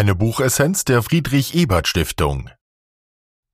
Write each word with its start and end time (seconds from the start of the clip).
Eine 0.00 0.14
Buchessenz 0.14 0.86
der 0.86 1.02
Friedrich 1.02 1.54
Ebert 1.54 1.86
Stiftung. 1.86 2.48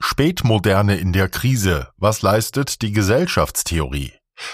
Spätmoderne 0.01 0.97
in 0.97 1.13
der 1.13 1.29
Krise. 1.29 1.89
Was 1.97 2.23
leistet 2.23 2.83
die 2.83 2.93
Gesellschaftstheorie? 2.93 4.13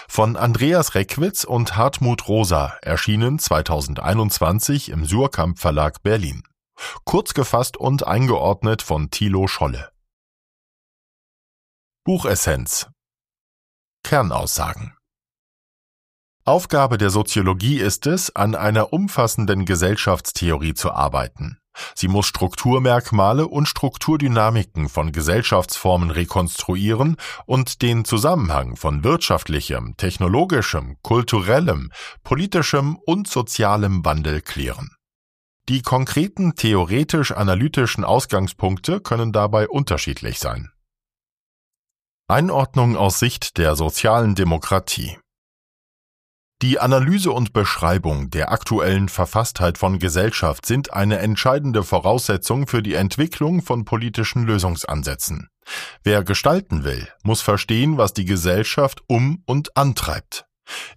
Von 0.09 0.39
Andreas 0.39 0.95
Reckwitz 0.95 1.45
und 1.45 1.77
Hartmut 1.77 2.29
Rosa, 2.29 2.79
erschienen 2.81 3.39
2021 3.39 4.89
im 4.89 5.05
Surkamp 5.05 5.59
Verlag 5.59 6.03
Berlin. 6.03 6.45
Kurz 7.05 7.35
gefasst 7.35 7.77
und 7.77 8.07
eingeordnet 8.07 8.81
von 8.81 9.11
Thilo 9.11 9.47
Scholle. 9.47 9.93
Buchessenz. 12.05 12.89
Kernaussagen. 14.03 14.97
Aufgabe 16.47 16.97
der 16.97 17.11
Soziologie 17.11 17.77
ist 17.77 18.07
es, 18.07 18.35
an 18.35 18.55
einer 18.55 18.95
umfassenden 18.95 19.67
Gesellschaftstheorie 19.67 20.73
zu 20.73 20.91
arbeiten. 20.91 21.59
Sie 21.95 22.09
muss 22.09 22.27
Strukturmerkmale 22.27 23.47
und 23.47 23.67
Strukturdynamiken 23.67 24.89
von 24.89 25.13
Gesellschaftsformen 25.13 26.11
rekonstruieren 26.11 27.17
und 27.47 27.83
den 27.83 28.05
Zusammenhang 28.05 28.77
von 28.77 29.05
wirtschaftlichem, 29.05 29.97
technologischem, 29.97 30.97
kulturellem, 31.03 31.91
politischem 32.23 32.97
und 32.97 33.29
sozialem 33.29 34.05
Wandel 34.05 34.41
klären. 34.41 34.91
Die 35.69 35.83
konkreten 35.83 36.55
theoretisch-analytischen 36.57 38.05
Ausgangspunkte 38.05 39.01
können 39.01 39.33
dabei 39.33 39.69
unterschiedlich 39.69 40.41
sein. 40.41 40.73
Einordnung 42.27 42.97
aus 42.97 43.19
Sicht 43.19 43.59
der 43.59 43.77
sozialen 43.77 44.35
Demokratie 44.35 45.19
die 46.63 46.79
Analyse 46.79 47.33
und 47.33 47.53
Beschreibung 47.53 48.31
der 48.31 48.53
aktuellen 48.53 49.09
Verfasstheit 49.09 49.79
von 49.79 49.99
Gesellschaft 49.99 50.65
sind 50.65 50.93
eine 50.93 51.19
entscheidende 51.19 51.83
Voraussetzung 51.83 52.69
für 52.69 52.85
die 52.85 52.95
Entwicklung 52.95 53.63
von 53.63 53.85
politischen 53.85 54.45
Lösungsansätzen. 54.45 55.49
Wer 56.05 56.23
gestalten 56.23 56.85
will, 56.85 57.09
muss 57.25 57.43
verstehen, 57.43 57.99
was 57.99 58.13
die 58.13 58.25
Gesellschaft 58.25 59.03
um 59.09 59.43
und 59.45 59.77
antreibt. 59.77 60.47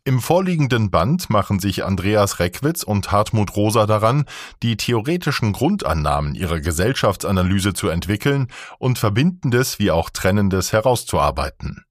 Im 0.04 0.22
vorliegenden 0.22 0.92
Band 0.92 1.32
machen 1.32 1.60
sich 1.60 1.84
Andreas 1.84 2.40
Reckwitz 2.40 2.84
und 2.84 3.12
Hartmut 3.12 3.56
Rosa 3.56 3.88
daran, 3.88 4.26
die 4.62 4.78
theoretischen 4.78 5.52
Grundannahmen 5.52 6.36
ihrer 6.36 6.60
Gesellschaftsanalyse 6.60 7.74
zu 7.74 7.90
entwickeln 7.90 8.50
und 8.78 9.00
Verbindendes 9.00 9.80
wie 9.80 9.90
auch 9.90 10.12
Trennendes 10.12 10.72
herauszuarbeiten. 10.74 11.86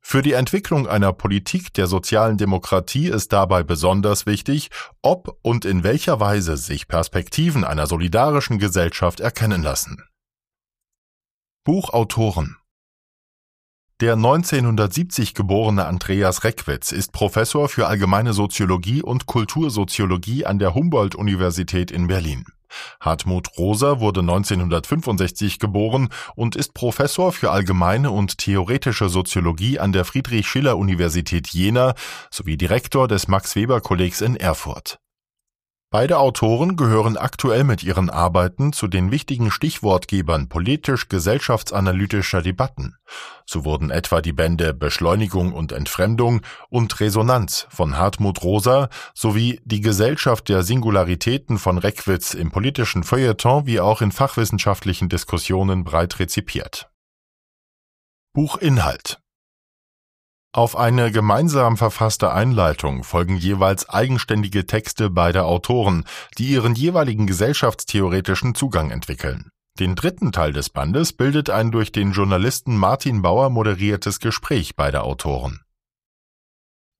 Für 0.00 0.22
die 0.22 0.32
Entwicklung 0.32 0.86
einer 0.86 1.12
Politik 1.12 1.72
der 1.74 1.86
sozialen 1.86 2.36
Demokratie 2.36 3.08
ist 3.08 3.32
dabei 3.32 3.62
besonders 3.62 4.26
wichtig, 4.26 4.70
ob 5.02 5.38
und 5.42 5.64
in 5.64 5.82
welcher 5.82 6.20
Weise 6.20 6.56
sich 6.56 6.88
Perspektiven 6.88 7.64
einer 7.64 7.86
solidarischen 7.86 8.58
Gesellschaft 8.58 9.20
erkennen 9.20 9.62
lassen. 9.62 10.04
Buchautoren 11.64 12.56
der 14.00 14.14
1970 14.14 15.34
geborene 15.34 15.86
Andreas 15.86 16.42
Reckwitz 16.42 16.90
ist 16.90 17.12
Professor 17.12 17.68
für 17.68 17.86
allgemeine 17.86 18.32
Soziologie 18.32 19.02
und 19.02 19.26
Kultursoziologie 19.26 20.44
an 20.44 20.58
der 20.58 20.74
Humboldt-Universität 20.74 21.92
in 21.92 22.08
Berlin. 22.08 22.44
Hartmut 23.00 23.56
Rosa 23.58 24.00
wurde 24.00 24.20
1965 24.20 25.58
geboren 25.58 26.08
und 26.34 26.56
ist 26.56 26.74
Professor 26.74 27.32
für 27.32 27.50
allgemeine 27.50 28.10
und 28.10 28.38
theoretische 28.38 29.08
Soziologie 29.08 29.78
an 29.78 29.92
der 29.92 30.04
Friedrich-Schiller-Universität 30.04 31.48
Jena 31.48 31.94
sowie 32.30 32.56
Direktor 32.56 33.08
des 33.08 33.28
Max-Weber-Kollegs 33.28 34.20
in 34.20 34.36
Erfurt. 34.36 34.98
Beide 35.94 36.18
Autoren 36.18 36.74
gehören 36.74 37.16
aktuell 37.16 37.62
mit 37.62 37.84
ihren 37.84 38.10
Arbeiten 38.10 38.72
zu 38.72 38.88
den 38.88 39.12
wichtigen 39.12 39.52
Stichwortgebern 39.52 40.48
politisch-gesellschaftsanalytischer 40.48 42.42
Debatten. 42.42 42.96
So 43.46 43.64
wurden 43.64 43.92
etwa 43.92 44.20
die 44.20 44.32
Bände 44.32 44.74
Beschleunigung 44.74 45.52
und 45.52 45.70
Entfremdung 45.70 46.40
und 46.68 46.98
Resonanz 46.98 47.68
von 47.70 47.96
Hartmut 47.96 48.42
Rosa 48.42 48.88
sowie 49.14 49.60
Die 49.64 49.82
Gesellschaft 49.82 50.48
der 50.48 50.64
Singularitäten 50.64 51.58
von 51.58 51.78
Reckwitz 51.78 52.34
im 52.34 52.50
politischen 52.50 53.04
Feuilleton 53.04 53.64
wie 53.66 53.78
auch 53.78 54.02
in 54.02 54.10
fachwissenschaftlichen 54.10 55.08
Diskussionen 55.08 55.84
breit 55.84 56.18
rezipiert. 56.18 56.90
Buchinhalt 58.32 59.20
auf 60.54 60.76
eine 60.76 61.10
gemeinsam 61.10 61.76
verfasste 61.76 62.32
Einleitung 62.32 63.02
folgen 63.02 63.36
jeweils 63.36 63.88
eigenständige 63.88 64.66
Texte 64.66 65.10
beider 65.10 65.46
Autoren, 65.46 66.04
die 66.38 66.46
ihren 66.46 66.76
jeweiligen 66.76 67.26
gesellschaftstheoretischen 67.26 68.54
Zugang 68.54 68.92
entwickeln. 68.92 69.50
Den 69.80 69.96
dritten 69.96 70.30
Teil 70.30 70.52
des 70.52 70.70
Bandes 70.70 71.12
bildet 71.12 71.50
ein 71.50 71.72
durch 71.72 71.90
den 71.90 72.12
Journalisten 72.12 72.76
Martin 72.76 73.20
Bauer 73.20 73.50
moderiertes 73.50 74.20
Gespräch 74.20 74.76
beider 74.76 75.02
Autoren. 75.02 75.60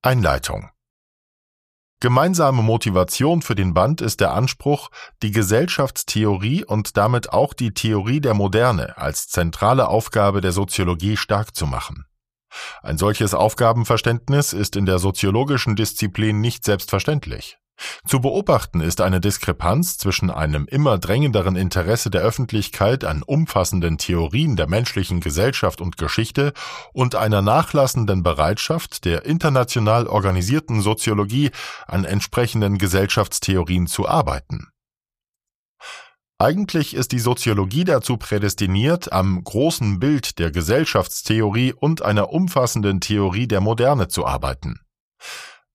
Einleitung 0.01 0.69
Gemeinsame 2.01 2.61
Motivation 2.61 3.41
für 3.41 3.55
den 3.55 3.73
Band 3.73 4.01
ist 4.01 4.19
der 4.19 4.33
Anspruch, 4.33 4.89
die 5.23 5.31
Gesellschaftstheorie 5.31 6.65
und 6.65 6.97
damit 6.97 7.31
auch 7.31 7.53
die 7.53 7.73
Theorie 7.73 8.19
der 8.19 8.33
Moderne 8.33 8.97
als 8.97 9.29
zentrale 9.29 9.87
Aufgabe 9.87 10.41
der 10.41 10.51
Soziologie 10.51 11.15
stark 11.15 11.55
zu 11.55 11.65
machen. 11.65 12.05
Ein 12.83 12.97
solches 12.97 13.33
Aufgabenverständnis 13.33 14.53
ist 14.53 14.75
in 14.75 14.85
der 14.85 14.99
soziologischen 14.99 15.75
Disziplin 15.75 16.41
nicht 16.41 16.63
selbstverständlich. 16.63 17.57
Zu 18.07 18.21
beobachten 18.21 18.79
ist 18.79 19.01
eine 19.01 19.19
Diskrepanz 19.19 19.97
zwischen 19.97 20.31
einem 20.31 20.65
immer 20.65 20.97
drängenderen 20.97 21.55
Interesse 21.55 22.09
der 22.09 22.21
Öffentlichkeit 22.21 23.03
an 23.03 23.21
umfassenden 23.21 23.97
Theorien 23.97 24.55
der 24.55 24.67
menschlichen 24.67 25.19
Gesellschaft 25.19 25.81
und 25.81 25.97
Geschichte 25.97 26.53
und 26.93 27.15
einer 27.15 27.41
nachlassenden 27.41 28.23
Bereitschaft 28.23 29.05
der 29.05 29.25
international 29.25 30.07
organisierten 30.07 30.81
Soziologie 30.81 31.51
an 31.85 32.05
entsprechenden 32.05 32.77
Gesellschaftstheorien 32.77 33.87
zu 33.87 34.07
arbeiten. 34.07 34.67
Eigentlich 36.37 36.93
ist 36.93 37.13
die 37.13 37.19
Soziologie 37.19 37.85
dazu 37.85 38.17
prädestiniert, 38.17 39.13
am 39.13 39.41
großen 39.41 39.99
Bild 40.01 40.37
der 40.37 40.51
Gesellschaftstheorie 40.51 41.71
und 41.71 42.01
einer 42.01 42.29
umfassenden 42.33 42.99
Theorie 42.99 43.47
der 43.47 43.61
Moderne 43.61 44.09
zu 44.09 44.25
arbeiten. 44.25 44.81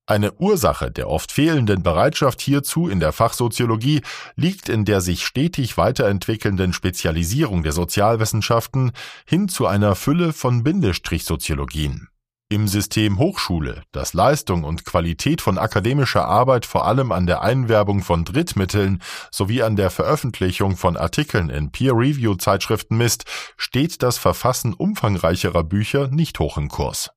Eine 0.04 0.32
Ursache 0.34 0.90
der 0.90 1.08
oft 1.08 1.32
fehlenden 1.32 1.82
Bereitschaft 1.82 2.42
hierzu 2.42 2.88
in 2.88 3.00
der 3.00 3.12
Fachsoziologie 3.12 4.02
liegt 4.36 4.68
in 4.68 4.84
der 4.84 5.00
sich 5.00 5.24
stetig 5.24 5.78
weiterentwickelnden 5.78 6.74
Spezialisierung 6.74 7.62
der 7.62 7.72
Sozialwissenschaften 7.72 8.92
hin 9.24 9.48
zu 9.48 9.66
einer 9.66 9.94
Fülle 9.94 10.34
von 10.34 10.62
Bindestrichsoziologien. 10.62 12.09
Im 12.52 12.66
System 12.66 13.20
Hochschule, 13.20 13.84
das 13.92 14.12
Leistung 14.12 14.64
und 14.64 14.84
Qualität 14.84 15.40
von 15.40 15.56
akademischer 15.56 16.26
Arbeit 16.26 16.66
vor 16.66 16.84
allem 16.84 17.12
an 17.12 17.28
der 17.28 17.42
Einwerbung 17.42 18.02
von 18.02 18.24
Drittmitteln 18.24 19.00
sowie 19.30 19.62
an 19.62 19.76
der 19.76 19.88
Veröffentlichung 19.88 20.76
von 20.76 20.96
Artikeln 20.96 21.48
in 21.48 21.70
Peer-Review-Zeitschriften 21.70 22.96
misst, 22.96 23.24
steht 23.56 24.02
das 24.02 24.18
Verfassen 24.18 24.74
umfangreicherer 24.74 25.62
Bücher 25.62 26.08
nicht 26.08 26.40
hoch 26.40 26.58
im 26.58 26.68
Kurs. 26.68 27.10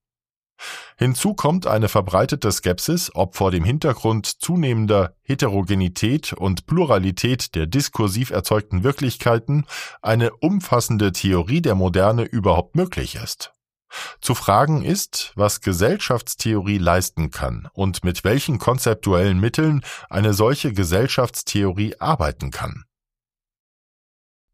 Hinzu 0.97 1.33
kommt 1.33 1.65
eine 1.65 1.89
verbreitete 1.89 2.51
Skepsis, 2.51 3.09
ob 3.15 3.35
vor 3.35 3.49
dem 3.49 3.63
Hintergrund 3.63 4.27
zunehmender 4.27 5.15
Heterogenität 5.23 6.33
und 6.33 6.67
Pluralität 6.67 7.55
der 7.55 7.65
diskursiv 7.65 8.29
erzeugten 8.29 8.83
Wirklichkeiten 8.83 9.65
eine 10.03 10.31
umfassende 10.31 11.11
Theorie 11.11 11.63
der 11.63 11.73
Moderne 11.73 12.21
überhaupt 12.21 12.75
möglich 12.75 13.15
ist. 13.15 13.52
Zu 14.21 14.35
fragen 14.35 14.83
ist, 14.83 15.31
was 15.35 15.61
Gesellschaftstheorie 15.61 16.77
leisten 16.77 17.31
kann 17.31 17.69
und 17.73 18.03
mit 18.03 18.23
welchen 18.23 18.59
konzeptuellen 18.59 19.39
Mitteln 19.39 19.83
eine 20.09 20.33
solche 20.33 20.73
Gesellschaftstheorie 20.73 21.99
arbeiten 21.99 22.51
kann. 22.51 22.85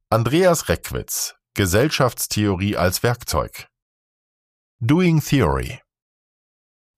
Andreas 0.10 0.70
Reckwitz 0.70 1.36
Gesellschaftstheorie 1.54 2.78
als 2.78 3.04
Werkzeug 3.04 3.68
Doing 4.80 5.22
Theory 5.22 5.80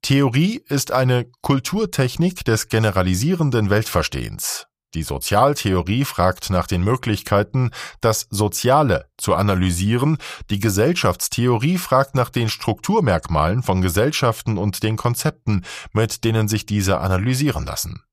Theorie 0.01 0.63
ist 0.67 0.91
eine 0.91 1.29
Kulturtechnik 1.41 2.43
des 2.43 2.69
generalisierenden 2.69 3.69
Weltverstehens. 3.69 4.65
Die 4.93 5.03
Sozialtheorie 5.03 6.03
fragt 6.03 6.49
nach 6.49 6.67
den 6.67 6.83
Möglichkeiten, 6.83 7.71
das 8.01 8.27
Soziale 8.29 9.09
zu 9.17 9.35
analysieren, 9.35 10.17
die 10.49 10.59
Gesellschaftstheorie 10.59 11.77
fragt 11.77 12.15
nach 12.15 12.29
den 12.29 12.49
Strukturmerkmalen 12.49 13.63
von 13.63 13.81
Gesellschaften 13.81 14.57
und 14.57 14.83
den 14.83 14.97
Konzepten, 14.97 15.63
mit 15.93 16.25
denen 16.25 16.49
sich 16.49 16.65
diese 16.65 16.99
analysieren 16.99 17.65
lassen. 17.65 18.03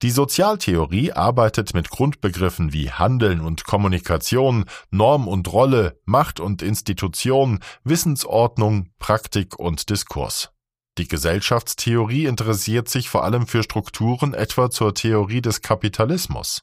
Die 0.00 0.10
Sozialtheorie 0.10 1.12
arbeitet 1.12 1.74
mit 1.74 1.90
Grundbegriffen 1.90 2.72
wie 2.72 2.92
Handeln 2.92 3.40
und 3.40 3.64
Kommunikation, 3.64 4.64
Norm 4.90 5.26
und 5.26 5.52
Rolle, 5.52 6.00
Macht 6.04 6.38
und 6.38 6.62
Institution, 6.62 7.58
Wissensordnung, 7.82 8.90
Praktik 9.00 9.58
und 9.58 9.90
Diskurs. 9.90 10.50
Die 10.98 11.06
Gesellschaftstheorie 11.06 12.26
interessiert 12.26 12.88
sich 12.88 13.08
vor 13.08 13.22
allem 13.22 13.46
für 13.46 13.62
Strukturen 13.62 14.34
etwa 14.34 14.68
zur 14.68 14.94
Theorie 14.94 15.40
des 15.40 15.62
Kapitalismus. 15.62 16.62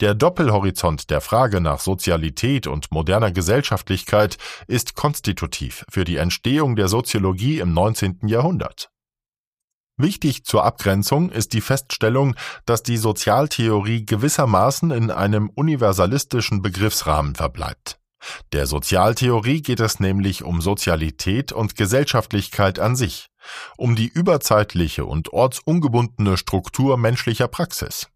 Der 0.00 0.14
Doppelhorizont 0.14 1.08
der 1.08 1.20
Frage 1.20 1.60
nach 1.60 1.78
Sozialität 1.78 2.66
und 2.66 2.90
moderner 2.90 3.30
Gesellschaftlichkeit 3.30 4.38
ist 4.66 4.96
konstitutiv 4.96 5.84
für 5.88 6.04
die 6.04 6.16
Entstehung 6.16 6.74
der 6.74 6.88
Soziologie 6.88 7.60
im 7.60 7.72
19. 7.72 8.26
Jahrhundert. 8.26 8.90
Wichtig 9.96 10.44
zur 10.44 10.64
Abgrenzung 10.64 11.30
ist 11.30 11.52
die 11.52 11.60
Feststellung, 11.60 12.34
dass 12.66 12.82
die 12.82 12.96
Sozialtheorie 12.96 14.04
gewissermaßen 14.04 14.90
in 14.90 15.12
einem 15.12 15.48
universalistischen 15.48 16.60
Begriffsrahmen 16.60 17.36
verbleibt. 17.36 18.00
Der 18.52 18.66
Sozialtheorie 18.66 19.62
geht 19.62 19.80
es 19.80 20.00
nämlich 20.00 20.42
um 20.42 20.60
Sozialität 20.60 21.52
und 21.52 21.76
Gesellschaftlichkeit 21.76 22.80
an 22.80 22.96
sich, 22.96 23.28
um 23.76 23.96
die 23.96 24.08
überzeitliche 24.08 25.04
und 25.04 25.32
ortsungebundene 25.32 26.36
Struktur 26.36 26.96
menschlicher 26.96 27.48
Praxis. 27.48 28.08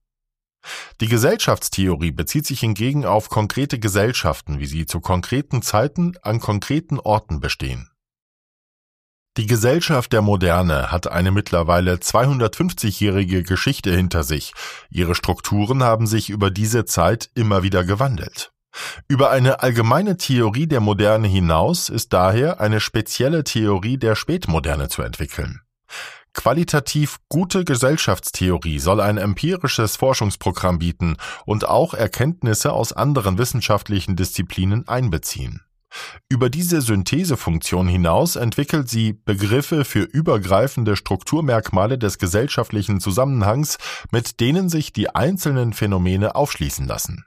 Die 1.01 1.09
Gesellschaftstheorie 1.09 2.11
bezieht 2.11 2.47
sich 2.47 2.61
hingegen 2.61 3.05
auf 3.05 3.29
konkrete 3.29 3.79
Gesellschaften, 3.79 4.59
wie 4.59 4.67
sie 4.67 4.87
zu 4.87 5.01
konkreten 5.01 5.63
Zeiten 5.63 6.15
an 6.23 6.41
konkreten 6.41 6.99
Orten 6.99 7.41
bestehen. 7.41 7.91
Die 9.37 9.47
Gesellschaft 9.47 10.13
der 10.13 10.21
Moderne 10.21 10.91
hat 10.91 11.07
eine 11.07 11.31
mittlerweile 11.31 11.95
250-jährige 11.95 13.45
Geschichte 13.45 13.95
hinter 13.95 14.25
sich. 14.25 14.53
Ihre 14.91 15.15
Strukturen 15.15 15.85
haben 15.85 16.09
sich 16.09 16.29
über 16.29 16.51
diese 16.51 16.87
Zeit 16.87 17.31
immer 17.37 17.63
wieder 17.63 17.85
gewandelt. 17.85 18.51
Über 19.09 19.31
eine 19.31 19.63
allgemeine 19.63 20.17
Theorie 20.17 20.67
der 20.67 20.81
Moderne 20.81 21.29
hinaus 21.29 21.89
ist 21.89 22.13
daher 22.13 22.61
eine 22.61 22.81
spezielle 22.81 23.45
Theorie 23.45 23.99
der 23.99 24.15
Spätmoderne 24.15 24.89
zu 24.89 25.03
entwickeln. 25.03 25.61
Qualitativ 26.35 27.19
gute 27.29 27.65
Gesellschaftstheorie 27.65 28.79
soll 28.79 29.01
ein 29.01 29.19
empirisches 29.19 29.97
Forschungsprogramm 29.97 30.79
bieten 30.79 31.17
und 31.47 31.67
auch 31.67 31.95
Erkenntnisse 31.95 32.73
aus 32.73 32.93
anderen 32.93 33.39
wissenschaftlichen 33.39 34.15
Disziplinen 34.15 34.87
einbeziehen. 34.87 35.63
Über 36.29 36.51
diese 36.51 36.81
Synthesefunktion 36.81 37.89
hinaus 37.89 38.37
entwickelt 38.37 38.89
sie 38.89 39.15
Begriffe 39.15 39.85
für 39.85 40.03
übergreifende 40.03 40.97
Strukturmerkmale 40.97 41.99
des 41.99 42.19
gesellschaftlichen 42.19 43.01
Zusammenhangs, 43.01 43.79
mit 44.13 44.39
denen 44.41 44.69
sich 44.69 44.93
die 44.93 45.09
einzelnen 45.15 45.73
Phänomene 45.73 46.35
aufschließen 46.35 46.87
lassen. 46.87 47.25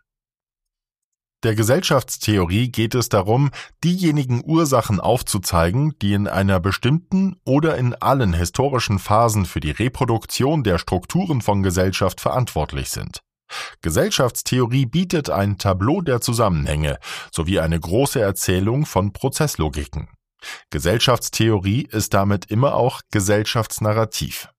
Der 1.43 1.55
Gesellschaftstheorie 1.55 2.69
geht 2.69 2.93
es 2.93 3.09
darum, 3.09 3.49
diejenigen 3.83 4.43
Ursachen 4.45 4.99
aufzuzeigen, 4.99 5.97
die 5.99 6.13
in 6.13 6.27
einer 6.27 6.59
bestimmten 6.59 7.38
oder 7.45 7.77
in 7.77 7.95
allen 7.95 8.33
historischen 8.33 8.99
Phasen 8.99 9.45
für 9.45 9.59
die 9.59 9.71
Reproduktion 9.71 10.63
der 10.63 10.77
Strukturen 10.77 11.41
von 11.41 11.63
Gesellschaft 11.63 12.21
verantwortlich 12.21 12.91
sind. 12.91 13.21
Gesellschaftstheorie 13.81 14.85
bietet 14.85 15.31
ein 15.31 15.57
Tableau 15.57 16.01
der 16.01 16.21
Zusammenhänge 16.21 16.99
sowie 17.31 17.59
eine 17.59 17.79
große 17.79 18.21
Erzählung 18.21 18.85
von 18.85 19.11
Prozesslogiken. 19.11 20.09
Gesellschaftstheorie 20.69 21.88
ist 21.89 22.13
damit 22.13 22.45
immer 22.45 22.75
auch 22.75 23.01
Gesellschaftsnarrativ. 23.11 24.49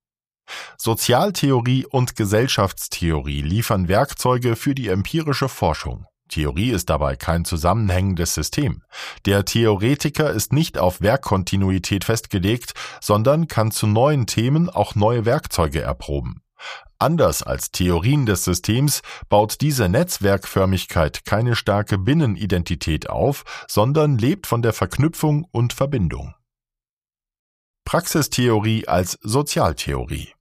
Sozialtheorie 0.76 1.86
und 1.86 2.16
Gesellschaftstheorie 2.16 3.42
liefern 3.42 3.88
Werkzeuge 3.88 4.56
für 4.56 4.74
die 4.74 4.88
empirische 4.88 5.48
Forschung. 5.48 6.06
Theorie 6.32 6.70
ist 6.70 6.88
dabei 6.88 7.14
kein 7.14 7.44
zusammenhängendes 7.44 8.32
System. 8.32 8.82
Der 9.26 9.44
Theoretiker 9.44 10.30
ist 10.30 10.52
nicht 10.52 10.78
auf 10.78 11.02
Werkkontinuität 11.02 12.04
festgelegt, 12.04 12.72
sondern 13.02 13.48
kann 13.48 13.70
zu 13.70 13.86
neuen 13.86 14.26
Themen 14.26 14.70
auch 14.70 14.94
neue 14.94 15.26
Werkzeuge 15.26 15.82
erproben. 15.82 16.42
Anders 16.98 17.42
als 17.42 17.70
Theorien 17.70 18.24
des 18.24 18.44
Systems 18.44 19.02
baut 19.28 19.60
diese 19.60 19.88
Netzwerkförmigkeit 19.88 21.24
keine 21.26 21.54
starke 21.54 21.98
Binnenidentität 21.98 23.10
auf, 23.10 23.44
sondern 23.68 24.16
lebt 24.16 24.46
von 24.46 24.62
der 24.62 24.72
Verknüpfung 24.72 25.44
und 25.50 25.74
Verbindung. 25.74 26.34
Praxistheorie 27.84 28.86
als 28.86 29.18
Sozialtheorie 29.22 30.32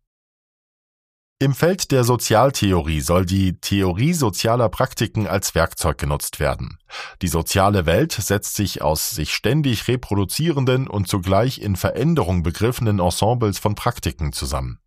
Im 1.41 1.55
Feld 1.55 1.89
der 1.89 2.03
Sozialtheorie 2.03 3.01
soll 3.01 3.25
die 3.25 3.59
Theorie 3.59 4.13
sozialer 4.13 4.69
Praktiken 4.69 5.25
als 5.25 5.55
Werkzeug 5.55 5.97
genutzt 5.97 6.39
werden. 6.39 6.77
Die 7.23 7.27
soziale 7.27 7.88
Welt 7.88 8.11
setzt 8.11 8.55
sich 8.55 8.83
aus 8.83 9.09
sich 9.09 9.33
ständig 9.33 9.88
reproduzierenden 9.88 10.88
und 10.88 11.07
zugleich 11.07 11.59
in 11.59 11.77
Veränderung 11.77 12.43
begriffenen 12.43 12.99
Ensembles 12.99 13.57
von 13.57 13.73
Praktiken 13.73 14.33
zusammen. 14.33 14.77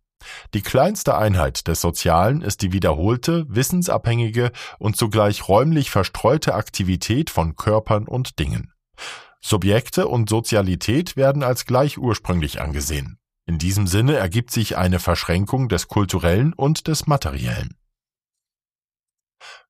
Die 0.53 0.61
kleinste 0.61 1.17
Einheit 1.17 1.67
des 1.67 1.81
Sozialen 1.81 2.41
ist 2.41 2.61
die 2.61 2.71
wiederholte, 2.71 3.45
wissensabhängige 3.49 4.53
und 4.79 4.95
zugleich 4.95 5.49
räumlich 5.49 5.91
verstreute 5.91 6.53
Aktivität 6.53 7.29
von 7.29 7.57
Körpern 7.57 8.07
und 8.07 8.39
Dingen. 8.39 8.71
Subjekte 9.41 10.07
und 10.07 10.29
Sozialität 10.29 11.17
werden 11.17 11.43
als 11.43 11.65
gleich 11.65 11.97
ursprünglich 11.97 12.61
angesehen. 12.61 13.19
In 13.47 13.59
diesem 13.59 13.85
Sinne 13.85 14.15
ergibt 14.15 14.51
sich 14.51 14.75
eine 14.75 14.99
Verschränkung 14.99 15.69
des 15.69 15.87
Kulturellen 15.87 16.53
und 16.53 16.87
des 16.87 17.05
Materiellen. 17.05 17.75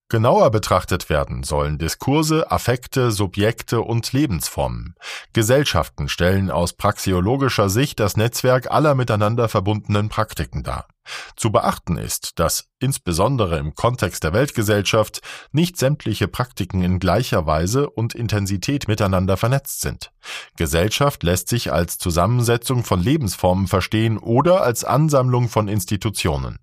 Genauer 0.07 0.51
betrachtet 0.51 1.09
werden 1.09 1.41
sollen 1.41 1.79
Diskurse, 1.79 2.51
Affekte, 2.51 3.09
Subjekte 3.09 3.81
und 3.81 4.13
Lebensformen. 4.13 4.93
Gesellschaften 5.33 6.09
stellen 6.09 6.51
aus 6.51 6.73
praxiologischer 6.73 7.69
Sicht 7.69 7.99
das 7.99 8.15
Netzwerk 8.15 8.69
aller 8.69 8.93
miteinander 8.93 9.49
verbundenen 9.49 10.09
Praktiken 10.09 10.61
dar. 10.61 10.87
Zu 11.35 11.51
beachten 11.51 11.97
ist, 11.97 12.37
dass 12.39 12.69
insbesondere 12.79 13.57
im 13.57 13.73
Kontext 13.73 14.23
der 14.23 14.33
Weltgesellschaft 14.33 15.21
nicht 15.51 15.77
sämtliche 15.77 16.27
Praktiken 16.27 16.83
in 16.83 16.99
gleicher 16.99 17.47
Weise 17.47 17.89
und 17.89 18.13
Intensität 18.13 18.87
miteinander 18.87 19.37
vernetzt 19.37 19.81
sind. 19.81 20.11
Gesellschaft 20.55 21.23
lässt 21.23 21.47
sich 21.47 21.73
als 21.73 21.97
Zusammensetzung 21.97 22.83
von 22.83 23.01
Lebensformen 23.01 23.67
verstehen 23.67 24.19
oder 24.19 24.61
als 24.61 24.83
Ansammlung 24.83 25.49
von 25.49 25.67
Institutionen. 25.67 26.59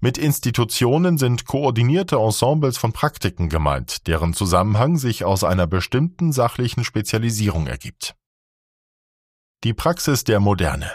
Mit 0.00 0.18
Institutionen 0.18 1.18
sind 1.18 1.46
koordinierte 1.46 2.16
Ensembles 2.16 2.78
von 2.78 2.92
Praktiken 2.92 3.48
gemeint, 3.48 4.06
deren 4.06 4.34
Zusammenhang 4.34 4.96
sich 4.96 5.24
aus 5.24 5.44
einer 5.44 5.66
bestimmten 5.66 6.32
sachlichen 6.32 6.84
Spezialisierung 6.84 7.66
ergibt. 7.66 8.14
Die 9.64 9.74
Praxis 9.74 10.24
der 10.24 10.40
Moderne 10.40 10.90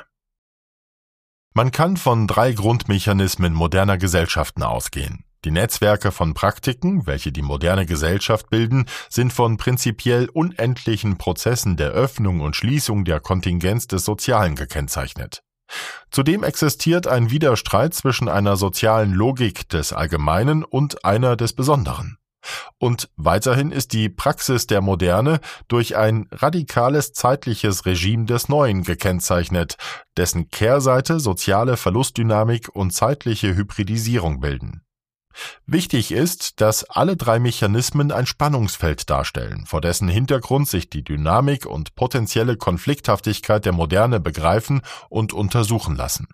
Man 1.53 1.71
kann 1.71 1.97
von 1.97 2.27
drei 2.27 2.51
Grundmechanismen 2.53 3.53
moderner 3.53 3.97
Gesellschaften 3.97 4.63
ausgehen. 4.63 5.23
Die 5.45 5.51
Netzwerke 5.51 6.11
von 6.11 6.33
Praktiken, 6.33 7.05
welche 7.05 7.31
die 7.31 7.43
moderne 7.43 7.85
Gesellschaft 7.85 8.49
bilden, 8.49 8.85
sind 9.09 9.31
von 9.31 9.57
prinzipiell 9.57 10.27
unendlichen 10.29 11.19
Prozessen 11.19 11.77
der 11.77 11.91
Öffnung 11.91 12.39
und 12.41 12.55
Schließung 12.55 13.05
der 13.05 13.19
Kontingenz 13.19 13.85
des 13.85 14.03
Sozialen 14.05 14.55
gekennzeichnet. 14.55 15.44
Zudem 16.11 16.43
existiert 16.43 17.07
ein 17.07 17.31
Widerstreit 17.31 17.93
zwischen 17.93 18.29
einer 18.29 18.55
sozialen 18.57 19.13
Logik 19.13 19.67
des 19.69 19.93
Allgemeinen 19.93 20.63
und 20.63 21.03
einer 21.03 21.35
des 21.35 21.53
Besonderen. 21.53 22.17
Und 22.77 23.09
weiterhin 23.15 23.71
ist 23.71 23.93
die 23.93 24.09
Praxis 24.09 24.67
der 24.67 24.81
Moderne 24.81 25.39
durch 25.67 25.97
ein 25.97 26.27
radikales 26.31 27.13
zeitliches 27.13 27.85
Regime 27.85 28.25
des 28.25 28.49
Neuen 28.49 28.83
gekennzeichnet, 28.83 29.77
dessen 30.15 30.49
Kehrseite 30.49 31.19
soziale 31.19 31.75
Verlustdynamik 31.75 32.69
und 32.69 32.91
zeitliche 32.91 33.55
Hybridisierung 33.55 34.39
bilden. 34.39 34.84
Wichtig 35.65 36.11
ist, 36.11 36.61
dass 36.61 36.83
alle 36.83 37.17
drei 37.17 37.39
Mechanismen 37.39 38.11
ein 38.11 38.25
Spannungsfeld 38.25 39.09
darstellen, 39.09 39.65
vor 39.65 39.81
dessen 39.81 40.07
Hintergrund 40.07 40.67
sich 40.67 40.89
die 40.89 41.03
Dynamik 41.03 41.65
und 41.65 41.95
potenzielle 41.95 42.57
Konflikthaftigkeit 42.57 43.65
der 43.65 43.73
Moderne 43.73 44.19
begreifen 44.19 44.81
und 45.09 45.33
untersuchen 45.33 45.95
lassen. 45.95 46.27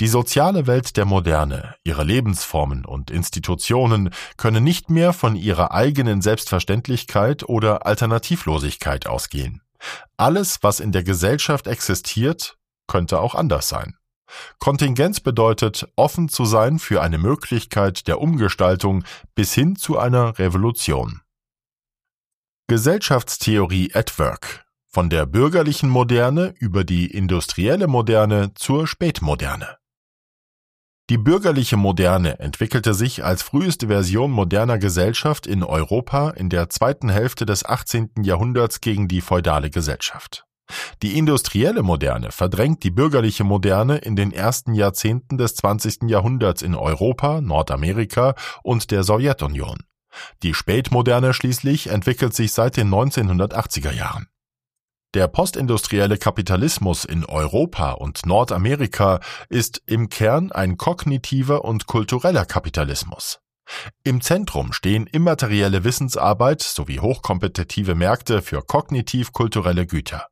Die 0.00 0.08
soziale 0.08 0.66
Welt 0.66 0.96
der 0.96 1.04
Moderne, 1.04 1.74
ihre 1.84 2.04
Lebensformen 2.04 2.84
und 2.84 3.10
Institutionen 3.10 4.10
können 4.36 4.64
nicht 4.64 4.88
mehr 4.88 5.12
von 5.12 5.36
ihrer 5.36 5.72
eigenen 5.72 6.22
Selbstverständlichkeit 6.22 7.46
oder 7.48 7.84
Alternativlosigkeit 7.84 9.06
ausgehen. 9.06 9.62
Alles, 10.16 10.62
was 10.62 10.80
in 10.80 10.92
der 10.92 11.04
Gesellschaft 11.04 11.66
existiert, 11.66 12.56
könnte 12.86 13.20
auch 13.20 13.34
anders 13.34 13.68
sein. 13.68 13.97
Kontingenz 14.58 15.20
bedeutet, 15.20 15.88
offen 15.96 16.28
zu 16.28 16.44
sein 16.44 16.78
für 16.78 17.02
eine 17.02 17.18
Möglichkeit 17.18 18.08
der 18.08 18.20
Umgestaltung 18.20 19.04
bis 19.34 19.54
hin 19.54 19.76
zu 19.76 19.98
einer 19.98 20.38
Revolution. 20.38 21.20
Gesellschaftstheorie 22.68 23.92
at 23.94 24.18
Work 24.18 24.66
von 24.90 25.10
der 25.10 25.26
bürgerlichen 25.26 25.88
Moderne 25.88 26.54
über 26.58 26.82
die 26.82 27.06
industrielle 27.06 27.86
Moderne 27.86 28.52
zur 28.54 28.86
Spätmoderne. 28.86 29.76
Die 31.10 31.18
bürgerliche 31.18 31.76
Moderne 31.76 32.38
entwickelte 32.38 32.92
sich 32.92 33.24
als 33.24 33.42
früheste 33.42 33.86
Version 33.86 34.30
moderner 34.30 34.78
Gesellschaft 34.78 35.46
in 35.46 35.62
Europa 35.62 36.30
in 36.30 36.50
der 36.50 36.68
zweiten 36.68 37.08
Hälfte 37.08 37.46
des 37.46 37.64
18. 37.64 38.10
Jahrhunderts 38.22 38.80
gegen 38.82 39.08
die 39.08 39.22
feudale 39.22 39.70
Gesellschaft. 39.70 40.47
Die 41.02 41.16
industrielle 41.16 41.82
Moderne 41.82 42.32
verdrängt 42.32 42.82
die 42.82 42.90
bürgerliche 42.90 43.44
Moderne 43.44 43.98
in 43.98 44.16
den 44.16 44.32
ersten 44.32 44.74
Jahrzehnten 44.74 45.38
des 45.38 45.54
20. 45.56 46.08
Jahrhunderts 46.08 46.62
in 46.62 46.74
Europa, 46.74 47.40
Nordamerika 47.40 48.34
und 48.62 48.90
der 48.90 49.02
Sowjetunion. 49.02 49.78
Die 50.42 50.54
Spätmoderne 50.54 51.34
schließlich 51.34 51.88
entwickelt 51.88 52.34
sich 52.34 52.52
seit 52.52 52.76
den 52.76 52.88
1980er 52.88 53.92
Jahren. 53.92 54.26
Der 55.14 55.26
postindustrielle 55.26 56.18
Kapitalismus 56.18 57.04
in 57.04 57.24
Europa 57.24 57.92
und 57.92 58.26
Nordamerika 58.26 59.20
ist 59.48 59.82
im 59.86 60.10
Kern 60.10 60.52
ein 60.52 60.76
kognitiver 60.76 61.64
und 61.64 61.86
kultureller 61.86 62.44
Kapitalismus. 62.44 63.40
Im 64.02 64.20
Zentrum 64.20 64.72
stehen 64.72 65.06
immaterielle 65.06 65.84
Wissensarbeit 65.84 66.62
sowie 66.62 67.00
hochkompetitive 67.00 67.94
Märkte 67.94 68.42
für 68.42 68.62
kognitiv-kulturelle 68.62 69.86
Güter. 69.86 70.26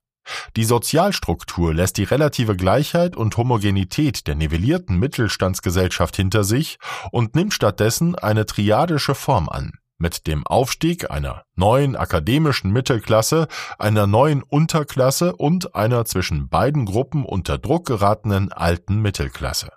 Die 0.56 0.64
Sozialstruktur 0.64 1.74
lässt 1.74 1.96
die 1.96 2.04
relative 2.04 2.56
Gleichheit 2.56 3.16
und 3.16 3.36
Homogenität 3.36 4.26
der 4.26 4.34
nivellierten 4.34 4.98
Mittelstandsgesellschaft 4.98 6.16
hinter 6.16 6.44
sich 6.44 6.78
und 7.12 7.34
nimmt 7.34 7.54
stattdessen 7.54 8.14
eine 8.14 8.46
triadische 8.46 9.14
Form 9.14 9.48
an 9.48 9.72
mit 9.98 10.26
dem 10.26 10.46
Aufstieg 10.46 11.10
einer 11.10 11.44
neuen 11.54 11.96
akademischen 11.96 12.70
Mittelklasse, 12.70 13.48
einer 13.78 14.06
neuen 14.06 14.42
Unterklasse 14.42 15.34
und 15.34 15.74
einer 15.74 16.04
zwischen 16.04 16.48
beiden 16.48 16.84
Gruppen 16.84 17.24
unter 17.24 17.58
Druck 17.58 17.86
geratenen 17.86 18.52
alten 18.52 19.00
Mittelklasse. 19.00 19.70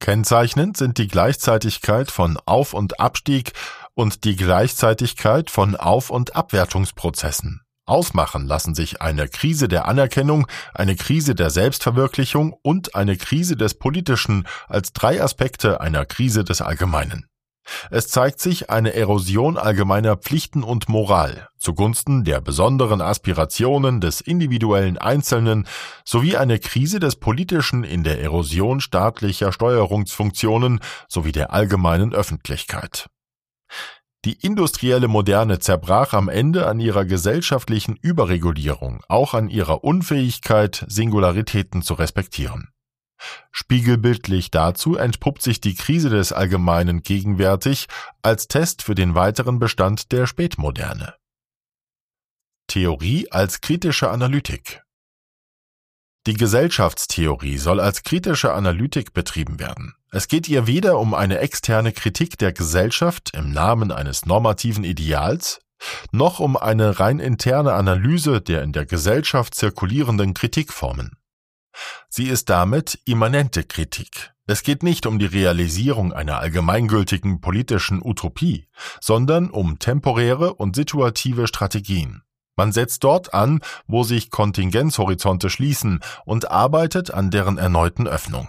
Kennzeichnend 0.00 0.76
sind 0.76 0.98
die 0.98 1.08
Gleichzeitigkeit 1.08 2.10
von 2.10 2.38
Auf- 2.46 2.72
und 2.72 3.00
Abstieg 3.00 3.52
und 3.94 4.24
die 4.24 4.36
Gleichzeitigkeit 4.36 5.50
von 5.50 5.76
Auf- 5.76 6.10
und 6.10 6.36
Abwertungsprozessen. 6.36 7.62
Ausmachen 7.90 8.46
lassen 8.46 8.74
sich 8.74 9.02
eine 9.02 9.28
Krise 9.28 9.68
der 9.68 9.86
Anerkennung, 9.86 10.46
eine 10.74 10.96
Krise 10.96 11.34
der 11.34 11.50
Selbstverwirklichung 11.50 12.54
und 12.62 12.94
eine 12.94 13.16
Krise 13.16 13.56
des 13.56 13.74
Politischen 13.74 14.46
als 14.68 14.92
drei 14.92 15.22
Aspekte 15.22 15.80
einer 15.80 16.06
Krise 16.06 16.44
des 16.44 16.62
Allgemeinen. 16.62 17.26
Es 17.90 18.08
zeigt 18.08 18.40
sich 18.40 18.70
eine 18.70 18.94
Erosion 18.94 19.56
allgemeiner 19.56 20.16
Pflichten 20.16 20.62
und 20.62 20.88
Moral 20.88 21.48
zugunsten 21.60 22.24
der 22.24 22.40
besonderen 22.40 23.00
Aspirationen 23.00 24.00
des 24.00 24.20
individuellen 24.20 24.98
Einzelnen 24.98 25.66
sowie 26.04 26.36
eine 26.36 26.58
Krise 26.58 27.00
des 27.00 27.16
Politischen 27.16 27.84
in 27.84 28.02
der 28.02 28.20
Erosion 28.22 28.80
staatlicher 28.80 29.52
Steuerungsfunktionen 29.52 30.80
sowie 31.08 31.32
der 31.32 31.52
allgemeinen 31.52 32.14
Öffentlichkeit. 32.14 33.08
Die 34.26 34.34
industrielle 34.44 35.08
Moderne 35.08 35.60
zerbrach 35.60 36.12
am 36.12 36.28
Ende 36.28 36.66
an 36.66 36.78
ihrer 36.78 37.06
gesellschaftlichen 37.06 37.96
Überregulierung, 37.96 39.02
auch 39.08 39.32
an 39.32 39.48
ihrer 39.48 39.82
Unfähigkeit, 39.82 40.84
Singularitäten 40.88 41.80
zu 41.80 41.94
respektieren. 41.94 42.68
Spiegelbildlich 43.50 44.50
dazu 44.50 44.96
entpuppt 44.96 45.42
sich 45.42 45.60
die 45.60 45.74
Krise 45.74 46.10
des 46.10 46.32
Allgemeinen 46.32 47.02
gegenwärtig 47.02 47.86
als 48.22 48.48
Test 48.48 48.82
für 48.82 48.94
den 48.94 49.14
weiteren 49.14 49.58
Bestand 49.58 50.12
der 50.12 50.26
Spätmoderne. 50.26 51.14
Theorie 52.66 53.30
als 53.30 53.60
kritische 53.60 54.10
Analytik 54.10 54.82
Die 56.26 56.34
Gesellschaftstheorie 56.34 57.58
soll 57.58 57.80
als 57.80 58.02
kritische 58.02 58.52
Analytik 58.52 59.12
betrieben 59.12 59.58
werden. 59.58 59.94
Es 60.12 60.26
geht 60.26 60.48
ihr 60.48 60.66
weder 60.66 60.98
um 60.98 61.14
eine 61.14 61.38
externe 61.38 61.92
Kritik 61.92 62.36
der 62.36 62.52
Gesellschaft 62.52 63.30
im 63.36 63.52
Namen 63.52 63.92
eines 63.92 64.26
normativen 64.26 64.82
Ideals, 64.82 65.60
noch 66.10 66.40
um 66.40 66.56
eine 66.56 66.98
rein 66.98 67.20
interne 67.20 67.74
Analyse 67.74 68.40
der 68.40 68.62
in 68.62 68.72
der 68.72 68.86
Gesellschaft 68.86 69.54
zirkulierenden 69.54 70.34
Kritikformen. 70.34 71.16
Sie 72.08 72.26
ist 72.26 72.50
damit 72.50 72.98
immanente 73.04 73.62
Kritik. 73.62 74.32
Es 74.46 74.64
geht 74.64 74.82
nicht 74.82 75.06
um 75.06 75.20
die 75.20 75.26
Realisierung 75.26 76.12
einer 76.12 76.40
allgemeingültigen 76.40 77.40
politischen 77.40 78.02
Utopie, 78.02 78.66
sondern 79.00 79.48
um 79.48 79.78
temporäre 79.78 80.54
und 80.54 80.74
situative 80.74 81.46
Strategien. 81.46 82.22
Man 82.56 82.72
setzt 82.72 83.04
dort 83.04 83.32
an, 83.32 83.60
wo 83.86 84.02
sich 84.02 84.30
Kontingenzhorizonte 84.30 85.50
schließen 85.50 86.00
und 86.24 86.50
arbeitet 86.50 87.12
an 87.12 87.30
deren 87.30 87.58
erneuten 87.58 88.08
Öffnung. 88.08 88.48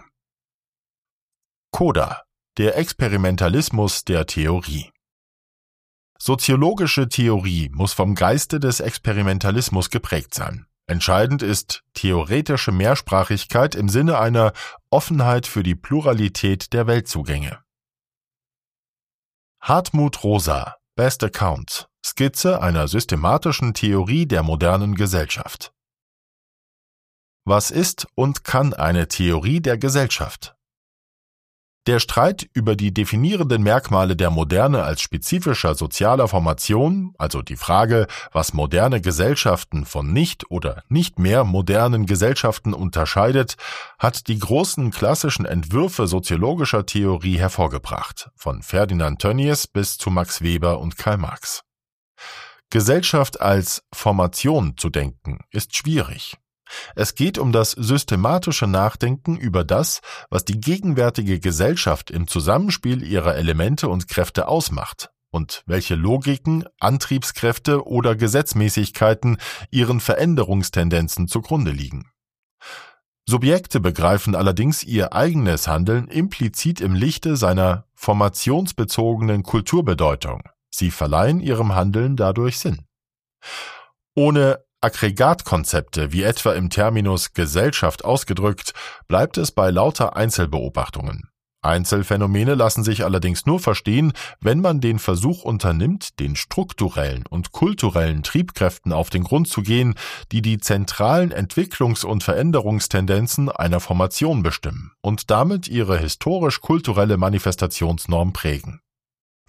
Coda, 1.82 2.22
der 2.60 2.78
Experimentalismus 2.78 4.06
der 4.06 4.28
Theorie. 4.28 4.92
Soziologische 6.20 7.10
Theorie 7.10 7.72
muss 7.74 7.94
vom 7.94 8.14
Geiste 8.14 8.60
des 8.60 8.82
Experimentalismus 8.82 9.90
geprägt 9.90 10.36
sein. 10.36 10.68
Entscheidend 10.86 11.42
ist 11.42 11.82
theoretische 11.96 12.72
Mehrsprachigkeit 12.72 13.74
im 13.74 13.90
Sinne 13.90 14.20
einer 14.20 14.54
Offenheit 14.92 15.48
für 15.48 15.64
die 15.64 15.74
Pluralität 15.74 16.72
der 16.72 16.86
Weltzugänge. 16.86 17.64
Hartmut 19.60 20.24
Rosa, 20.24 20.76
Best 20.96 21.24
Account, 21.24 21.90
Skizze 22.06 22.62
einer 22.62 22.88
systematischen 22.88 23.74
Theorie 23.74 24.28
der 24.28 24.44
modernen 24.44 24.94
Gesellschaft. 24.94 25.74
Was 27.44 27.72
ist 27.72 28.06
und 28.14 28.44
kann 28.44 28.76
eine 28.76 29.08
Theorie 29.08 29.62
der 29.62 29.80
Gesellschaft? 29.80 30.56
Der 31.88 32.00
Streit 32.00 32.48
über 32.54 32.76
die 32.76 32.94
definierenden 32.94 33.64
Merkmale 33.64 34.16
der 34.16 34.30
Moderne 34.30 34.84
als 34.84 35.02
spezifischer 35.02 35.74
sozialer 35.74 36.28
Formation, 36.28 37.16
also 37.18 37.42
die 37.42 37.56
Frage, 37.56 38.06
was 38.32 38.54
moderne 38.54 39.02
Gesellschaften 39.02 39.86
von 39.86 40.14
nicht 40.14 40.52
oder 40.52 40.84
nicht 40.90 41.18
mehr 41.18 41.44
modernen 41.44 42.06
Gesellschaften 42.06 42.76
unterscheidet, 42.76 43.56
hat 43.98 44.28
die 44.28 44.38
großen 44.38 44.92
klassischen 44.92 45.46
Entwürfe 45.46 46.06
soziologischer 46.06 46.86
Theorie 46.86 47.40
hervorgebracht, 47.40 48.30
von 48.36 48.62
Ferdinand 48.62 49.20
Tönnies 49.20 49.66
bis 49.66 49.98
zu 49.98 50.12
Max 50.12 50.44
Weber 50.44 50.78
und 50.80 50.98
Karl 50.98 51.18
Marx. 51.18 51.64
Gesellschaft 52.70 53.42
als 53.42 53.84
Formation 53.92 54.78
zu 54.78 54.92
denken, 54.92 55.40
ist 55.50 55.76
schwierig. 55.76 56.38
Es 56.96 57.16
geht 57.16 57.38
um 57.38 57.52
das 57.52 57.72
systematische 57.72 58.68
Nachdenken 58.68 59.38
über 59.38 59.64
das, 59.64 60.02
was 60.30 60.46
die 60.46 60.60
gegenwärtige 60.60 61.40
Gesellschaft 61.40 62.12
im 62.12 62.28
Zusammenspiel 62.28 63.04
ihrer 63.04 63.36
Elemente 63.36 63.88
und 63.88 64.08
Kräfte 64.08 64.48
ausmacht 64.48 65.12
und 65.32 65.64
welche 65.66 65.96
Logiken, 65.96 66.66
Antriebskräfte 66.80 67.88
oder 67.88 68.16
Gesetzmäßigkeiten 68.16 69.38
ihren 69.72 70.00
Veränderungstendenzen 70.00 71.28
zugrunde 71.28 71.72
liegen. 71.72 72.12
Subjekte 73.28 73.80
begreifen 73.80 74.36
allerdings 74.36 74.84
ihr 74.84 75.14
eigenes 75.14 75.68
Handeln 75.68 76.08
implizit 76.08 76.82
im 76.82 76.94
Lichte 76.94 77.38
seiner 77.38 77.86
formationsbezogenen 77.94 79.44
Kulturbedeutung. 79.44 80.42
Sie 80.70 80.92
verleihen 80.92 81.40
ihrem 81.40 81.76
Handeln 81.76 82.16
dadurch 82.16 82.60
Sinn. 82.60 82.86
Ohne 84.16 84.64
Aggregatkonzepte, 84.84 86.12
wie 86.12 86.24
etwa 86.24 86.54
im 86.54 86.72
Terminus 86.72 87.34
Gesellschaft 87.34 88.04
ausgedrückt, 88.04 88.74
bleibt 89.08 89.38
es 89.38 89.52
bei 89.52 89.70
lauter 89.70 90.16
Einzelbeobachtungen. 90.16 91.30
Einzelfänomene 91.64 92.56
lassen 92.56 92.84
sich 92.84 93.04
allerdings 93.04 93.46
nur 93.46 93.60
verstehen, 93.60 94.14
wenn 94.40 94.60
man 94.60 94.82
den 94.82 94.98
Versuch 94.98 95.44
unternimmt, 95.44 96.20
den 96.20 96.36
strukturellen 96.36 97.26
und 97.30 97.52
kulturellen 97.52 98.24
Triebkräften 98.24 98.92
auf 98.92 99.12
den 99.12 99.24
Grund 99.24 99.48
zu 99.48 99.62
gehen, 99.62 99.94
die 100.32 100.42
die 100.42 100.58
zentralen 100.58 101.32
Entwicklungs- 101.32 102.04
und 102.04 102.24
Veränderungstendenzen 102.24 103.50
einer 103.50 103.80
Formation 103.80 104.42
bestimmen 104.42 104.94
und 105.02 105.30
damit 105.30 105.68
ihre 105.68 106.00
historisch-kulturelle 106.00 107.18
Manifestationsnorm 107.18 108.34
prägen. 108.34 108.82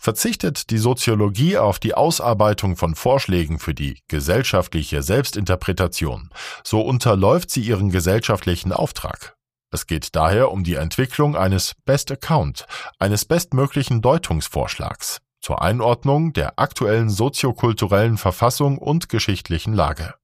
Verzichtet 0.03 0.71
die 0.71 0.79
Soziologie 0.79 1.59
auf 1.59 1.79
die 1.79 1.95
Ausarbeitung 1.95 2.77
von 2.77 2.97
Vorschlägen 2.97 3.61
für 3.61 3.73
die 3.73 4.01
gesellschaftliche 4.09 5.01
Selbstinterpretation, 5.01 6.31
so 6.65 6.81
unterläuft 6.81 7.53
sie 7.53 7.61
ihren 7.61 7.91
gesellschaftlichen 7.91 8.73
Auftrag. 8.73 9.37
Es 9.71 9.87
geht 9.87 10.17
daher 10.17 10.51
um 10.51 10.65
die 10.65 10.75
Entwicklung 10.75 11.37
eines 11.37 11.75
Best 11.85 12.11
Account, 12.11 12.67
eines 12.99 13.27
bestmöglichen 13.27 14.03
Deutungsvorschlags 14.03 15.21
zur 15.41 15.63
Einordnung 15.63 16.33
der 16.33 16.59
aktuellen 16.59 17.09
soziokulturellen 17.09 18.19
Verfassung 18.19 18.79
und 18.79 19.09
geschichtlichen 19.09 19.73
Lage. 19.73 20.15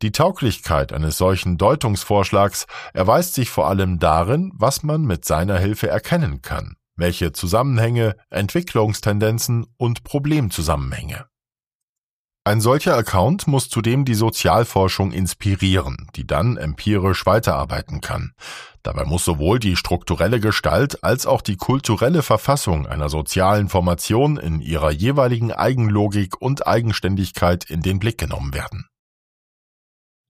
Die 0.00 0.12
Tauglichkeit 0.12 0.92
eines 0.92 1.18
solchen 1.18 1.58
Deutungsvorschlags 1.58 2.66
erweist 2.94 3.34
sich 3.34 3.50
vor 3.50 3.66
allem 3.66 3.98
darin, 3.98 4.52
was 4.54 4.84
man 4.84 5.02
mit 5.02 5.24
seiner 5.24 5.58
Hilfe 5.58 5.88
erkennen 5.88 6.40
kann 6.40 6.76
welche 6.96 7.32
Zusammenhänge, 7.32 8.16
Entwicklungstendenzen 8.30 9.66
und 9.76 10.04
Problemzusammenhänge. 10.04 11.26
Ein 12.44 12.60
solcher 12.60 12.96
Account 12.96 13.46
muss 13.46 13.68
zudem 13.68 14.04
die 14.04 14.14
Sozialforschung 14.14 15.12
inspirieren, 15.12 16.08
die 16.16 16.26
dann 16.26 16.56
empirisch 16.56 17.24
weiterarbeiten 17.24 18.00
kann. 18.00 18.32
Dabei 18.82 19.04
muss 19.04 19.24
sowohl 19.24 19.60
die 19.60 19.76
strukturelle 19.76 20.40
Gestalt 20.40 21.04
als 21.04 21.24
auch 21.24 21.40
die 21.40 21.54
kulturelle 21.54 22.22
Verfassung 22.22 22.88
einer 22.88 23.08
sozialen 23.08 23.68
Formation 23.68 24.38
in 24.38 24.60
ihrer 24.60 24.90
jeweiligen 24.90 25.52
Eigenlogik 25.52 26.40
und 26.42 26.66
Eigenständigkeit 26.66 27.62
in 27.70 27.80
den 27.80 28.00
Blick 28.00 28.18
genommen 28.18 28.54
werden. 28.54 28.88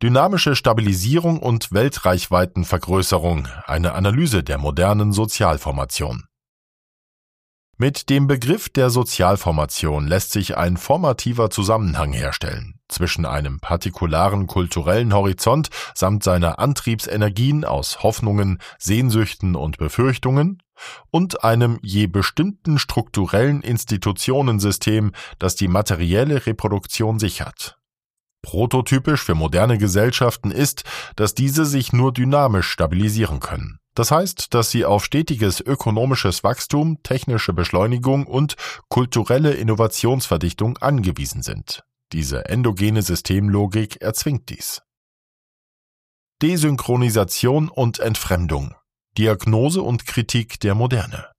Dynamische 0.02 0.54
Stabilisierung 0.54 1.38
und 1.38 1.72
Weltreichweitenvergrößerung, 1.72 3.48
eine 3.64 3.94
Analyse 3.94 4.42
der 4.42 4.58
modernen 4.58 5.12
Sozialformation. 5.12 6.24
Mit 7.82 8.10
dem 8.10 8.28
Begriff 8.28 8.68
der 8.68 8.90
Sozialformation 8.90 10.06
lässt 10.06 10.30
sich 10.30 10.56
ein 10.56 10.76
formativer 10.76 11.50
Zusammenhang 11.50 12.12
herstellen 12.12 12.78
zwischen 12.86 13.26
einem 13.26 13.58
partikularen 13.58 14.46
kulturellen 14.46 15.12
Horizont 15.12 15.68
samt 15.92 16.22
seiner 16.22 16.60
Antriebsenergien 16.60 17.64
aus 17.64 18.04
Hoffnungen, 18.04 18.60
Sehnsüchten 18.78 19.56
und 19.56 19.78
Befürchtungen 19.78 20.62
und 21.10 21.42
einem 21.42 21.80
je 21.82 22.06
bestimmten 22.06 22.78
strukturellen 22.78 23.62
Institutionensystem, 23.62 25.10
das 25.40 25.56
die 25.56 25.66
materielle 25.66 26.46
Reproduktion 26.46 27.18
sichert. 27.18 27.78
Prototypisch 28.42 29.24
für 29.24 29.34
moderne 29.34 29.76
Gesellschaften 29.76 30.52
ist, 30.52 30.84
dass 31.16 31.34
diese 31.34 31.64
sich 31.64 31.92
nur 31.92 32.12
dynamisch 32.12 32.68
stabilisieren 32.68 33.40
können. 33.40 33.80
Das 33.94 34.10
heißt, 34.10 34.54
dass 34.54 34.70
sie 34.70 34.84
auf 34.84 35.04
stetiges 35.04 35.60
ökonomisches 35.60 36.42
Wachstum, 36.42 37.02
technische 37.02 37.52
Beschleunigung 37.52 38.26
und 38.26 38.56
kulturelle 38.88 39.52
Innovationsverdichtung 39.52 40.78
angewiesen 40.78 41.42
sind. 41.42 41.84
Diese 42.12 42.46
endogene 42.46 43.02
Systemlogik 43.02 44.00
erzwingt 44.00 44.48
dies. 44.48 44.82
Desynchronisation 46.40 47.68
und 47.68 47.98
Entfremdung. 47.98 48.74
Diagnose 49.18 49.82
und 49.82 50.06
Kritik 50.06 50.58
der 50.60 50.74
Moderne. 50.74 51.31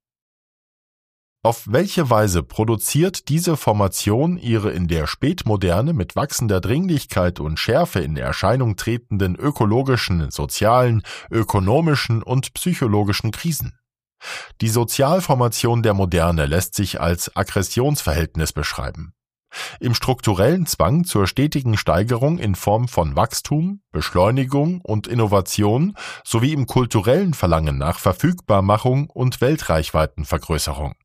Auf 1.46 1.66
welche 1.70 2.10
Weise 2.10 2.42
produziert 2.42 3.28
diese 3.28 3.58
Formation 3.58 4.38
ihre 4.38 4.72
in 4.72 4.88
der 4.88 5.08
Spätmoderne 5.08 5.92
mit 5.92 6.16
wachsender 6.16 6.62
Dringlichkeit 6.62 7.42
und 7.42 7.60
Schärfe 7.60 8.00
in 8.00 8.16
Erscheinung 8.16 8.78
tretenden 8.78 9.36
ökologischen, 9.36 10.32
sozialen, 10.32 11.04
ökonomischen 11.30 12.24
und 12.24 12.54
psychologischen 12.54 13.32
Krisen? 13.32 13.78
Die 14.62 14.70
Sozialformation 14.70 15.84
der 15.84 15.94
Moderne 15.94 16.46
lässt 16.46 16.76
sich 16.76 17.02
als 17.02 17.36
Aggressionsverhältnis 17.36 18.54
beschreiben. 18.54 19.14
Im 19.82 19.96
strukturellen 19.96 20.66
Zwang 20.66 21.04
zur 21.04 21.28
stetigen 21.28 21.76
Steigerung 21.76 22.40
in 22.40 22.56
Form 22.56 22.88
von 22.88 23.18
Wachstum, 23.18 23.82
Beschleunigung 23.92 24.80
und 24.80 25.08
Innovation 25.08 25.98
sowie 26.24 26.54
im 26.54 26.68
kulturellen 26.68 27.34
Verlangen 27.34 27.78
nach 27.78 28.00
Verfügbarmachung 28.00 29.10
und 29.10 29.42
Weltreichweitenvergrößerung. 29.42 30.96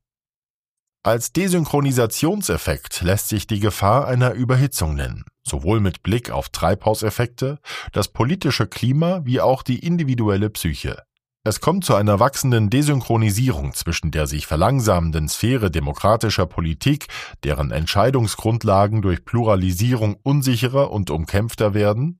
Als 1.01 1.31
Desynchronisationseffekt 1.31 3.01
lässt 3.03 3.29
sich 3.29 3.47
die 3.47 3.61
Gefahr 3.61 4.05
einer 4.05 4.33
Überhitzung 4.33 4.95
nennen, 4.95 5.23
sowohl 5.43 5.79
mit 5.79 6.03
Blick 6.03 6.29
auf 6.29 6.49
Treibhauseffekte, 6.49 7.59
das 7.93 8.09
politische 8.09 8.67
Klima 8.67 9.21
wie 9.23 9.39
auch 9.39 9.63
die 9.63 9.79
individuelle 9.79 10.49
Psyche. 10.49 11.03
Es 11.45 11.61
kommt 11.61 11.85
zu 11.85 11.95
einer 11.95 12.19
wachsenden 12.19 12.69
Desynchronisierung 12.69 13.73
zwischen 13.73 14.11
der 14.11 14.27
sich 14.27 14.45
verlangsamenden 14.45 15.29
Sphäre 15.29 15.71
demokratischer 15.71 16.45
Politik, 16.45 17.07
deren 17.45 17.71
Entscheidungsgrundlagen 17.71 19.01
durch 19.01 19.23
Pluralisierung 19.23 20.17
unsicherer 20.21 20.91
und 20.91 21.11
umkämpfter 21.11 21.73
werden, 21.73 22.19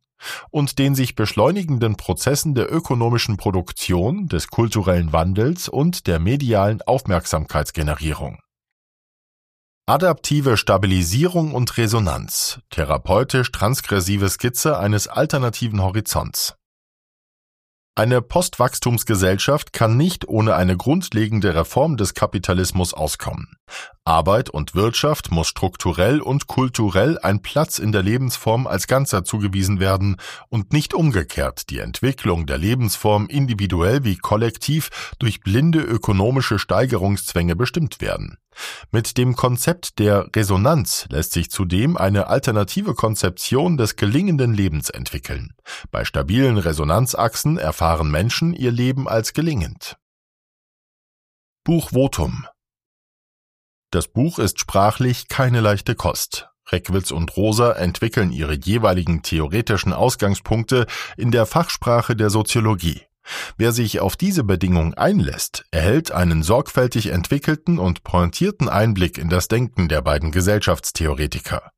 und 0.52 0.80
den 0.80 0.96
sich 0.96 1.16
beschleunigenden 1.16 1.98
Prozessen 1.98 2.56
der 2.56 2.72
ökonomischen 2.72 3.36
Produktion, 3.36 4.30
des 4.30 4.48
kulturellen 4.48 5.12
Wandels 5.12 5.68
und 5.68 6.08
der 6.08 6.20
medialen 6.20 6.82
Aufmerksamkeitsgenerierung. 6.82 8.40
Adaptive 9.90 10.56
Stabilisierung 10.56 11.56
und 11.56 11.76
Resonanz, 11.80 12.60
therapeutisch 12.70 13.52
transgressive 13.52 14.30
Skizze 14.30 14.78
eines 14.78 15.08
alternativen 15.08 15.82
Horizonts. 15.82 16.54
Eine 17.96 18.22
Postwachstumsgesellschaft 18.22 19.74
kann 19.74 19.98
nicht 19.98 20.28
ohne 20.28 20.54
eine 20.54 20.78
grundlegende 20.78 21.56
Reform 21.56 21.98
des 21.98 22.14
Kapitalismus 22.14 22.94
auskommen. 22.94 23.58
Arbeit 24.04 24.50
und 24.50 24.74
Wirtschaft 24.74 25.32
muss 25.32 25.48
strukturell 25.48 26.20
und 26.20 26.48
kulturell 26.48 27.20
ein 27.20 27.42
Platz 27.42 27.78
in 27.78 27.92
der 27.92 28.02
Lebensform 28.02 28.66
als 28.66 28.88
Ganzer 28.88 29.24
zugewiesen 29.24 29.80
werden 29.80 30.16
und 30.50 30.74
nicht 30.74 30.94
umgekehrt 30.94 31.70
die 31.70 31.80
Entwicklung 31.80 32.46
der 32.46 32.58
Lebensform 32.58 33.28
individuell 33.28 34.04
wie 34.04 34.18
kollektiv 34.18 35.14
durch 35.20 35.42
blinde 35.42 35.80
ökonomische 35.80 36.58
Steigerungszwänge 36.58 37.56
bestimmt 37.56 38.02
werden. 38.02 38.38
Mit 38.92 39.18
dem 39.18 39.36
Konzept 39.36 40.00
der 40.00 40.28
Resonanz 40.36 41.06
lässt 41.10 41.34
sich 41.34 41.50
zudem 41.50 41.98
eine 41.98 42.28
alternative 42.28 42.96
Konzeption 42.96 43.78
des 43.78 43.96
gelingenden 43.96 44.54
Lebens 44.54 44.90
entwickeln. 44.90 45.54
Bei 45.92 46.04
stabilen 46.04 46.58
Resonanzachsen 46.58 47.58
erfahren 47.58 48.10
Menschen 48.10 48.54
ihr 48.54 48.72
Leben 48.72 49.08
als 49.08 49.34
gelingend. 49.34 49.98
Buch 51.64 51.92
Votum 51.92 52.46
Das 53.92 54.08
Buch 54.08 54.38
ist 54.38 54.60
sprachlich 54.60 55.30
keine 55.30 55.62
leichte 55.62 55.96
Kost. 55.96 56.50
Reckwitz 56.72 57.10
und 57.10 57.36
Rosa 57.36 57.72
entwickeln 57.72 58.32
ihre 58.32 58.54
jeweiligen 58.54 59.24
theoretischen 59.24 59.94
Ausgangspunkte 59.94 60.86
in 61.18 61.32
der 61.32 61.48
Fachsprache 61.48 62.16
der 62.16 62.30
Soziologie. 62.30 63.02
Wer 63.58 63.72
sich 63.72 64.00
auf 64.00 64.16
diese 64.16 64.44
Bedingung 64.44 64.94
einlässt, 64.94 65.66
erhält 65.72 66.12
einen 66.12 66.44
sorgfältig 66.44 67.08
entwickelten 67.08 67.80
und 67.80 68.04
pointierten 68.04 68.70
Einblick 68.70 69.18
in 69.18 69.30
das 69.30 69.48
Denken 69.48 69.88
der 69.88 70.02
beiden 70.02 70.32
Gesellschaftstheoretiker. 70.32 71.72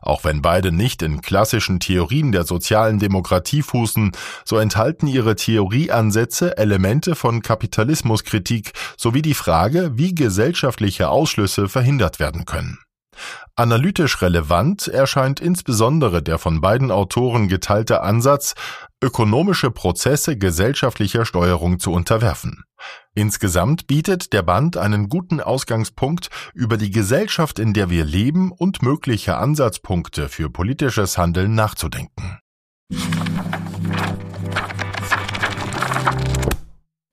Auch 0.00 0.24
wenn 0.24 0.42
beide 0.42 0.72
nicht 0.72 1.02
in 1.02 1.22
klassischen 1.22 1.80
Theorien 1.80 2.32
der 2.32 2.44
sozialen 2.44 2.98
Demokratie 2.98 3.62
fußen, 3.62 4.12
so 4.44 4.58
enthalten 4.58 5.06
ihre 5.06 5.36
Theorieansätze 5.36 6.56
Elemente 6.56 7.14
von 7.14 7.42
Kapitalismuskritik 7.42 8.72
sowie 8.96 9.22
die 9.22 9.34
Frage, 9.34 9.92
wie 9.94 10.14
gesellschaftliche 10.14 11.08
Ausschlüsse 11.08 11.68
verhindert 11.68 12.18
werden 12.18 12.44
können. 12.44 12.78
Analytisch 13.54 14.22
relevant 14.22 14.88
erscheint 14.88 15.38
insbesondere 15.38 16.22
der 16.22 16.38
von 16.38 16.60
beiden 16.60 16.90
Autoren 16.90 17.48
geteilte 17.48 18.00
Ansatz, 18.02 18.54
ökonomische 19.02 19.70
Prozesse 19.70 20.38
gesellschaftlicher 20.38 21.26
Steuerung 21.26 21.78
zu 21.78 21.92
unterwerfen. 21.92 22.64
Insgesamt 23.14 23.86
bietet 23.86 24.32
der 24.32 24.42
Band 24.42 24.78
einen 24.78 25.10
guten 25.10 25.40
Ausgangspunkt, 25.40 26.30
über 26.54 26.78
die 26.78 26.90
Gesellschaft, 26.90 27.58
in 27.58 27.74
der 27.74 27.90
wir 27.90 28.04
leben 28.04 28.52
und 28.52 28.82
mögliche 28.82 29.36
Ansatzpunkte 29.36 30.30
für 30.30 30.48
politisches 30.48 31.18
Handeln 31.18 31.54
nachzudenken. 31.54 32.38